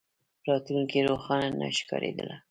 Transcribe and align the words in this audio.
راتلونکې 0.47 0.99
روښانه 1.09 1.49
نه 1.59 1.67
ښکارېدله. 1.77 2.35